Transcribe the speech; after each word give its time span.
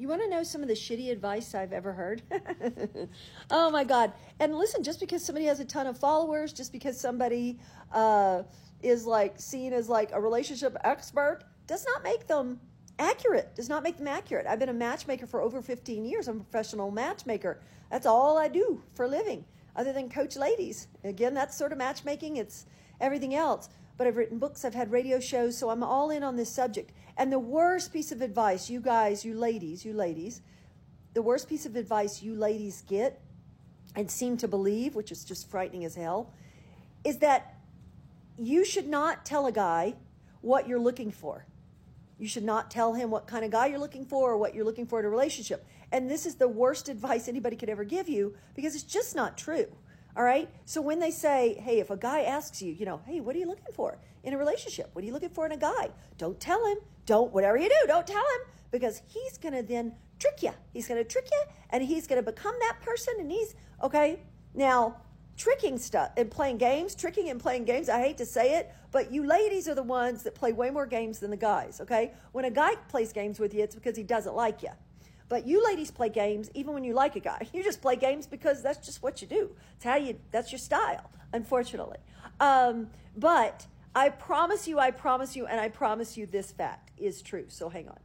You 0.00 0.08
want 0.08 0.22
to 0.22 0.30
know 0.30 0.42
some 0.42 0.62
of 0.62 0.68
the 0.68 0.74
shitty 0.74 1.10
advice 1.10 1.54
I've 1.54 1.74
ever 1.74 1.92
heard? 1.92 2.22
oh 3.50 3.70
my 3.70 3.84
God. 3.84 4.14
And 4.38 4.56
listen, 4.56 4.82
just 4.82 4.98
because 4.98 5.22
somebody 5.22 5.44
has 5.44 5.60
a 5.60 5.64
ton 5.66 5.86
of 5.86 5.98
followers, 5.98 6.54
just 6.54 6.72
because 6.72 6.98
somebody 6.98 7.58
uh, 7.92 8.44
is 8.82 9.04
like 9.04 9.38
seen 9.38 9.74
as 9.74 9.90
like 9.90 10.08
a 10.12 10.18
relationship 10.18 10.74
expert, 10.84 11.40
does 11.66 11.84
not 11.84 12.02
make 12.02 12.26
them 12.26 12.58
accurate, 12.98 13.54
does 13.54 13.68
not 13.68 13.82
make 13.82 13.98
them 13.98 14.08
accurate. 14.08 14.46
I've 14.46 14.58
been 14.58 14.70
a 14.70 14.72
matchmaker 14.72 15.26
for 15.26 15.42
over 15.42 15.60
15 15.60 16.06
years. 16.06 16.28
I'm 16.28 16.40
a 16.40 16.44
professional 16.44 16.90
matchmaker. 16.90 17.60
That's 17.90 18.06
all 18.06 18.38
I 18.38 18.48
do 18.48 18.82
for 18.94 19.04
a 19.04 19.08
living, 19.08 19.44
other 19.76 19.92
than 19.92 20.08
coach 20.08 20.34
ladies. 20.34 20.88
Again, 21.04 21.34
that's 21.34 21.58
sort 21.58 21.72
of 21.72 21.78
matchmaking, 21.78 22.38
it's 22.38 22.64
everything 23.02 23.34
else. 23.34 23.68
But 23.98 24.06
I've 24.06 24.16
written 24.16 24.38
books, 24.38 24.64
I've 24.64 24.72
had 24.72 24.90
radio 24.92 25.20
shows, 25.20 25.58
so 25.58 25.68
I'm 25.68 25.82
all 25.82 26.08
in 26.08 26.22
on 26.22 26.36
this 26.36 26.50
subject. 26.50 26.90
And 27.20 27.30
the 27.30 27.38
worst 27.38 27.92
piece 27.92 28.12
of 28.12 28.22
advice, 28.22 28.70
you 28.70 28.80
guys, 28.80 29.26
you 29.26 29.34
ladies, 29.34 29.84
you 29.84 29.92
ladies, 29.92 30.40
the 31.12 31.20
worst 31.20 31.50
piece 31.50 31.66
of 31.66 31.76
advice 31.76 32.22
you 32.22 32.34
ladies 32.34 32.82
get 32.88 33.20
and 33.94 34.10
seem 34.10 34.38
to 34.38 34.48
believe, 34.48 34.94
which 34.94 35.12
is 35.12 35.22
just 35.22 35.50
frightening 35.50 35.84
as 35.84 35.94
hell, 35.94 36.32
is 37.04 37.18
that 37.18 37.58
you 38.38 38.64
should 38.64 38.88
not 38.88 39.26
tell 39.26 39.44
a 39.44 39.52
guy 39.52 39.96
what 40.40 40.66
you're 40.66 40.80
looking 40.80 41.10
for. 41.10 41.44
You 42.18 42.26
should 42.26 42.42
not 42.42 42.70
tell 42.70 42.94
him 42.94 43.10
what 43.10 43.26
kind 43.26 43.44
of 43.44 43.50
guy 43.50 43.66
you're 43.66 43.78
looking 43.78 44.06
for 44.06 44.30
or 44.30 44.38
what 44.38 44.54
you're 44.54 44.64
looking 44.64 44.86
for 44.86 44.98
in 44.98 45.04
a 45.04 45.10
relationship. 45.10 45.66
And 45.92 46.10
this 46.10 46.24
is 46.24 46.36
the 46.36 46.48
worst 46.48 46.88
advice 46.94 47.28
anybody 47.28 47.54
could 47.54 47.68
ever 47.68 47.84
give 47.84 48.08
you 48.08 48.34
because 48.54 48.74
it's 48.74 48.82
just 48.82 49.14
not 49.14 49.36
true. 49.36 49.66
All 50.16 50.24
right. 50.24 50.48
So 50.64 50.80
when 50.80 50.98
they 50.98 51.10
say, 51.10 51.54
hey, 51.60 51.80
if 51.80 51.90
a 51.90 51.96
guy 51.96 52.22
asks 52.22 52.60
you, 52.60 52.72
you 52.72 52.84
know, 52.86 53.00
hey, 53.06 53.20
what 53.20 53.36
are 53.36 53.38
you 53.38 53.46
looking 53.46 53.72
for 53.72 53.98
in 54.22 54.34
a 54.34 54.38
relationship? 54.38 54.90
What 54.92 55.02
are 55.02 55.06
you 55.06 55.12
looking 55.12 55.30
for 55.30 55.46
in 55.46 55.52
a 55.52 55.56
guy? 55.56 55.90
Don't 56.18 56.38
tell 56.40 56.64
him. 56.66 56.78
Don't, 57.06 57.32
whatever 57.32 57.56
you 57.56 57.68
do, 57.68 57.86
don't 57.86 58.06
tell 58.06 58.18
him 58.18 58.40
because 58.70 59.02
he's 59.08 59.38
going 59.38 59.54
to 59.54 59.62
then 59.62 59.94
trick 60.18 60.42
you. 60.42 60.52
He's 60.72 60.86
going 60.86 61.02
to 61.02 61.08
trick 61.08 61.28
you 61.30 61.42
and 61.70 61.82
he's 61.82 62.06
going 62.06 62.22
to 62.22 62.30
become 62.30 62.54
that 62.60 62.78
person. 62.82 63.14
And 63.18 63.30
he's, 63.30 63.54
okay. 63.82 64.20
Now, 64.54 64.96
tricking 65.36 65.78
stuff 65.78 66.10
and 66.16 66.30
playing 66.30 66.58
games, 66.58 66.94
tricking 66.94 67.30
and 67.30 67.40
playing 67.40 67.64
games. 67.64 67.88
I 67.88 68.00
hate 68.00 68.18
to 68.18 68.26
say 68.26 68.56
it, 68.58 68.70
but 68.92 69.10
you 69.10 69.26
ladies 69.26 69.68
are 69.68 69.74
the 69.74 69.82
ones 69.82 70.22
that 70.24 70.34
play 70.34 70.52
way 70.52 70.70
more 70.70 70.86
games 70.86 71.18
than 71.18 71.30
the 71.30 71.36
guys, 71.36 71.80
okay? 71.80 72.12
When 72.32 72.44
a 72.44 72.50
guy 72.50 72.74
plays 72.88 73.12
games 73.12 73.40
with 73.40 73.54
you, 73.54 73.62
it's 73.62 73.74
because 73.74 73.96
he 73.96 74.02
doesn't 74.02 74.34
like 74.34 74.62
you. 74.62 74.68
But 75.30 75.46
you 75.46 75.64
ladies 75.64 75.92
play 75.92 76.08
games 76.08 76.50
even 76.54 76.74
when 76.74 76.82
you 76.84 76.92
like 76.92 77.16
a 77.16 77.20
guy. 77.20 77.48
You 77.54 77.62
just 77.62 77.80
play 77.80 77.96
games 77.96 78.26
because 78.26 78.62
that's 78.62 78.84
just 78.84 79.02
what 79.02 79.22
you 79.22 79.28
do. 79.28 79.50
It's 79.76 79.84
how 79.84 79.96
you, 79.96 80.18
that's 80.32 80.50
your 80.52 80.58
style, 80.58 81.10
unfortunately. 81.32 81.98
Um, 82.40 82.90
but 83.16 83.66
I 83.94 84.08
promise 84.08 84.66
you, 84.66 84.78
I 84.78 84.90
promise 84.90 85.36
you, 85.36 85.46
and 85.46 85.60
I 85.60 85.68
promise 85.68 86.16
you 86.16 86.26
this 86.26 86.50
fact 86.52 86.90
is 86.98 87.22
true. 87.22 87.46
So 87.48 87.68
hang 87.68 87.88
on. 87.88 87.98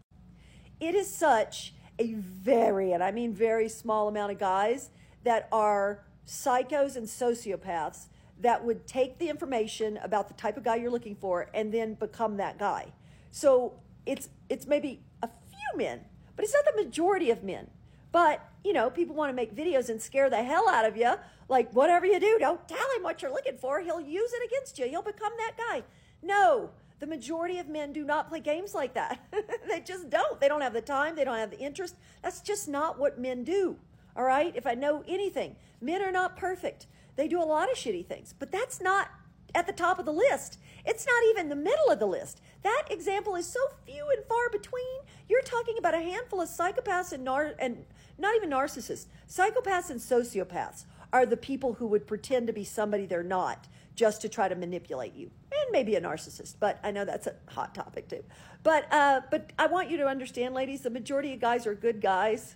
It 0.80 0.94
is 0.94 1.14
such 1.14 1.74
a 1.98 2.14
very, 2.14 2.92
and 2.92 3.04
I 3.04 3.12
mean 3.12 3.34
very 3.34 3.70
small 3.70 4.08
amount 4.08 4.32
of 4.32 4.38
guys 4.38 4.90
that 5.24 5.48
are 5.52 6.04
psychos 6.28 6.96
and 6.96 7.08
sociopaths 7.08 8.08
that 8.42 8.64
would 8.64 8.86
take 8.86 9.18
the 9.18 9.30
information 9.30 9.98
about 10.04 10.28
the 10.28 10.34
type 10.36 10.58
of 10.58 10.64
guy 10.64 10.76
you're 10.76 10.92
looking 10.92 11.16
for 11.16 11.50
and 11.54 11.74
then 11.74 11.96
become 11.96 12.38
that 12.38 12.60
guy. 12.60 12.92
So 13.32 13.74
it's 14.06 14.30
it's 14.50 14.68
maybe 14.68 15.02
a 15.24 15.28
few 15.28 15.78
men 15.78 16.02
but 16.36 16.44
it's 16.44 16.54
not 16.54 16.66
the 16.66 16.84
majority 16.84 17.30
of 17.30 17.44
men. 17.44 17.70
But, 18.12 18.48
you 18.64 18.72
know, 18.72 18.90
people 18.90 19.16
want 19.16 19.30
to 19.30 19.36
make 19.36 19.56
videos 19.56 19.90
and 19.90 20.02
scare 20.02 20.30
the 20.30 20.44
hell 20.44 20.70
out 20.70 20.86
of 20.86 20.96
you. 20.96 21.16
Like, 21.50 21.72
whatever 21.74 22.06
you 22.06 22.20
do, 22.20 22.38
don't 22.40 22.66
tell 22.68 22.88
him 22.96 23.04
what 23.04 23.22
you're 23.22 23.32
looking 23.32 23.58
for. 23.58 23.82
He'll 23.82 24.00
use 24.00 24.32
it 24.34 24.50
against 24.50 24.80
you. 24.80 24.88
He'll 24.88 25.02
become 25.02 25.34
that 25.38 25.54
guy. 25.58 25.84
No, 26.22 26.70
the 27.00 27.08
majority 27.08 27.60
of 27.60 27.68
men 27.68 27.92
do 27.92 28.04
not 28.04 28.30
play 28.30 28.40
games 28.40 28.74
like 28.74 28.94
that. 28.94 29.20
they 29.70 29.82
just 29.82 30.10
don't. 30.10 30.40
They 30.40 30.48
don't 30.48 30.62
have 30.62 30.74
the 30.74 30.82
time. 30.82 31.16
They 31.16 31.26
don't 31.26 31.38
have 31.38 31.52
the 31.52 31.60
interest. 31.60 31.96
That's 32.24 32.42
just 32.42 32.68
not 32.68 32.98
what 32.98 33.20
men 33.20 33.44
do. 33.44 33.78
All 34.16 34.24
right? 34.24 34.54
If 34.56 34.66
I 34.66 34.76
know 34.76 35.04
anything, 35.08 35.58
men 35.82 36.02
are 36.02 36.12
not 36.12 36.38
perfect. 36.38 36.88
They 37.16 37.28
do 37.28 37.42
a 37.42 37.44
lot 37.44 37.70
of 37.70 37.78
shitty 37.78 38.08
things, 38.08 38.34
but 38.38 38.52
that's 38.52 38.82
not 38.82 39.10
at 39.54 39.68
the 39.68 39.74
top 39.74 40.00
of 40.00 40.06
the 40.06 40.14
list. 40.14 40.60
It's 40.86 41.06
not 41.06 41.24
even 41.30 41.50
the 41.50 41.56
middle 41.56 41.90
of 41.90 42.00
the 42.00 42.06
list. 42.06 42.42
That 42.64 42.86
example 42.90 43.36
is 43.36 43.48
so 43.48 43.60
few 43.86 44.08
and 44.10 44.26
far 44.28 44.50
between. 44.50 45.02
You're 45.28 45.42
talking 45.42 45.78
about 45.78 45.94
a 45.94 46.00
handful 46.00 46.42
of 46.42 46.50
psychopaths 46.50 47.12
and, 47.12 47.24
nar- 47.24 47.56
and 47.60 47.86
not 48.18 48.36
even 48.36 48.50
narcissists. 48.50 49.08
Psychopaths 49.28 49.90
and 49.90 50.00
sociopaths 50.00 50.86
are 51.12 51.26
the 51.26 51.38
people 51.38 51.74
who 51.74 51.88
would 51.88 52.08
pretend 52.08 52.48
to 52.48 52.54
be 52.54 52.64
somebody 52.64 53.06
they're 53.06 53.24
not 53.24 53.68
just 53.96 54.22
to 54.22 54.30
try 54.30 54.48
to 54.48 54.56
manipulate 54.56 55.16
you. 55.16 55.32
And 55.52 55.72
maybe 55.72 55.96
a 55.96 56.02
narcissist, 56.02 56.56
but 56.60 56.80
I 56.84 56.92
know 56.92 57.06
that's 57.06 57.28
a 57.28 57.36
hot 57.48 57.74
topic 57.74 58.10
too. 58.10 58.24
But 58.62 58.92
uh, 58.92 59.22
but 59.32 59.54
I 59.58 59.68
want 59.68 59.90
you 59.90 59.98
to 59.98 60.08
understand, 60.08 60.54
ladies, 60.54 60.82
the 60.82 60.90
majority 60.90 61.34
of 61.34 61.40
guys 61.40 61.66
are 61.66 61.74
good 61.74 62.02
guys 62.02 62.56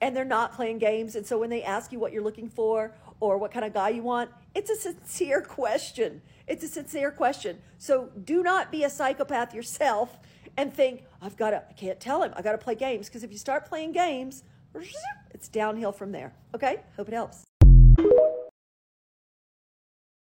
and 0.00 0.16
they're 0.16 0.24
not 0.24 0.54
playing 0.54 0.78
games. 0.78 1.14
And 1.14 1.26
so 1.26 1.38
when 1.38 1.50
they 1.50 1.62
ask 1.62 1.92
you 1.92 1.98
what 1.98 2.12
you're 2.12 2.22
looking 2.22 2.48
for 2.48 2.94
or 3.20 3.38
what 3.38 3.52
kind 3.52 3.64
of 3.64 3.72
guy 3.72 3.90
you 3.90 4.02
want, 4.02 4.30
it's 4.54 4.70
a 4.70 4.76
sincere 4.76 5.40
question. 5.42 6.22
It's 6.46 6.64
a 6.64 6.68
sincere 6.68 7.10
question. 7.10 7.58
So 7.78 8.10
do 8.24 8.42
not 8.42 8.72
be 8.72 8.84
a 8.84 8.90
psychopath 8.90 9.54
yourself 9.54 10.18
and 10.56 10.74
think, 10.74 11.04
I've 11.22 11.36
got 11.36 11.50
to, 11.50 11.62
I 11.68 11.72
can't 11.74 12.00
tell 12.00 12.22
him, 12.22 12.32
I 12.34 12.42
got 12.42 12.52
to 12.52 12.58
play 12.58 12.74
games. 12.74 13.08
Because 13.08 13.22
if 13.22 13.30
you 13.30 13.38
start 13.38 13.66
playing 13.66 13.92
games, 13.92 14.42
it's 15.32 15.48
downhill 15.48 15.92
from 15.92 16.12
there. 16.12 16.32
Okay? 16.54 16.80
Hope 16.96 17.08
it 17.08 17.14
helps. 17.14 17.44